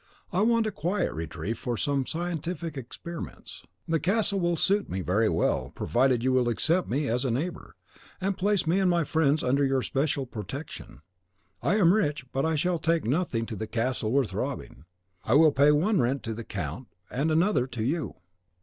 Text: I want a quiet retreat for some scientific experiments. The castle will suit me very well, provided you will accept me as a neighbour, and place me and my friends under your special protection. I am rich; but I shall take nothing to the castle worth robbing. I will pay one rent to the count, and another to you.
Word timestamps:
I 0.33 0.41
want 0.41 0.65
a 0.65 0.71
quiet 0.71 1.13
retreat 1.13 1.57
for 1.59 1.77
some 1.77 2.07
scientific 2.07 2.75
experiments. 2.75 3.61
The 3.87 3.99
castle 3.99 4.39
will 4.39 4.55
suit 4.55 4.89
me 4.89 5.01
very 5.01 5.29
well, 5.29 5.69
provided 5.75 6.23
you 6.23 6.33
will 6.33 6.49
accept 6.49 6.89
me 6.89 7.07
as 7.07 7.23
a 7.23 7.29
neighbour, 7.29 7.75
and 8.19 8.35
place 8.35 8.65
me 8.65 8.79
and 8.79 8.89
my 8.89 9.03
friends 9.03 9.43
under 9.43 9.63
your 9.63 9.83
special 9.83 10.25
protection. 10.25 11.01
I 11.61 11.75
am 11.75 11.93
rich; 11.93 12.25
but 12.31 12.47
I 12.47 12.55
shall 12.55 12.79
take 12.79 13.05
nothing 13.05 13.45
to 13.45 13.55
the 13.55 13.67
castle 13.67 14.11
worth 14.11 14.33
robbing. 14.33 14.85
I 15.23 15.35
will 15.35 15.51
pay 15.51 15.71
one 15.71 15.99
rent 16.01 16.23
to 16.23 16.33
the 16.33 16.43
count, 16.43 16.87
and 17.11 17.29
another 17.29 17.67
to 17.67 17.83
you. 17.83 18.15